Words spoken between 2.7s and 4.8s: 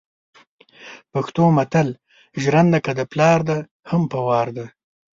که دپلار ده هم په وار ده